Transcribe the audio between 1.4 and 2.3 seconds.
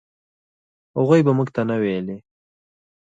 ته نه ویلې.